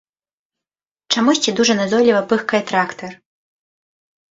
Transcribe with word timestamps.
Чамусьці 1.15 1.49
дужа 1.61 1.77
назойліва 1.81 2.21
пыхкае 2.33 2.63
трактар. 2.73 3.11